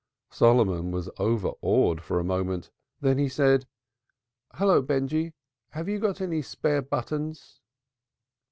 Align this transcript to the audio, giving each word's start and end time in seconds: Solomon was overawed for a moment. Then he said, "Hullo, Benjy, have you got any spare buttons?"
Solomon 0.31 0.89
was 0.89 1.11
overawed 1.19 2.01
for 2.01 2.17
a 2.19 2.23
moment. 2.23 2.71
Then 3.01 3.19
he 3.19 3.29
said, 3.29 3.67
"Hullo, 4.55 4.81
Benjy, 4.81 5.33
have 5.73 5.87
you 5.87 5.99
got 5.99 6.19
any 6.21 6.41
spare 6.41 6.81
buttons?" 6.81 7.59